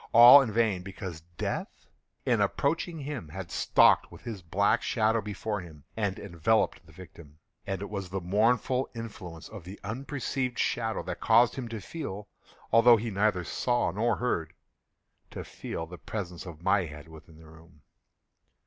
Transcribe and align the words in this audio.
All 0.13 0.41
in 0.41 0.51
vain; 0.51 0.81
because 0.81 1.21
Death, 1.37 1.85
in 2.25 2.41
approaching 2.41 3.01
him 3.01 3.29
had 3.29 3.51
stalked 3.51 4.11
with 4.11 4.23
his 4.23 4.41
black 4.41 4.81
shadow 4.81 5.21
before 5.21 5.61
him, 5.61 5.83
and 5.95 6.17
enveloped 6.17 6.83
the 6.83 6.91
victim. 6.91 7.37
And 7.67 7.83
it 7.83 7.89
was 7.91 8.09
the 8.09 8.19
mournful 8.19 8.89
influence 8.95 9.47
of 9.47 9.63
the 9.63 9.79
unperceived 9.83 10.57
shadow 10.57 11.03
that 11.03 11.19
caused 11.21 11.53
him 11.53 11.67
to 11.67 11.79
feel—although 11.79 12.97
he 12.97 13.11
neither 13.11 13.43
saw 13.43 13.91
nor 13.91 14.15
heard—to 14.15 15.43
feel 15.43 15.85
the 15.85 15.99
presence 15.99 16.47
of 16.47 16.63
my 16.63 16.85
head 16.85 17.07
within 17.07 17.37
the 17.37 17.45
room. 17.45 17.83